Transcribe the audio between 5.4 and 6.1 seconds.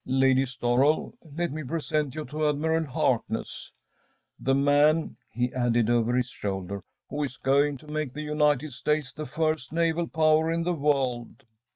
added,